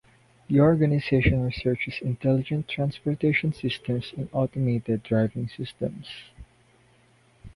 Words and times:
The 0.47 0.59
organisation 0.59 1.43
researches 1.45 1.99
intelligent 2.01 2.67
transportation 2.67 3.53
systems 3.53 4.11
and 4.17 4.29
automated 4.33 5.03
driving 5.03 5.47
systems. 5.47 6.07